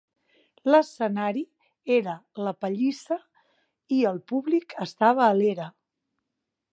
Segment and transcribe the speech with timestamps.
[0.69, 1.41] L'escenari
[1.97, 2.15] era
[2.47, 3.17] la pallissa
[3.99, 5.69] i el públic estava a l'era.